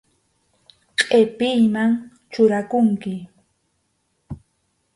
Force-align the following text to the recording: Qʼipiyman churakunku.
Qʼipiyman 0.99 1.91
churakunku. 2.31 3.11